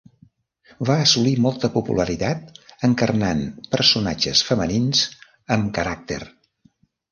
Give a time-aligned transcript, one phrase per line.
[0.89, 2.57] Va assolir molta popularitat
[2.89, 3.45] encarnant
[3.77, 5.05] personatges femenins
[5.59, 6.21] amb caràcter.